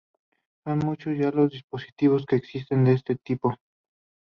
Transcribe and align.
Son 0.65 0.79
muchos 0.79 1.15
ya 1.15 1.29
los 1.29 1.51
dispositivos, 1.51 2.25
que 2.25 2.35
existen 2.35 2.85
de 2.85 2.93
este 2.93 3.17
tipo. 3.17 3.53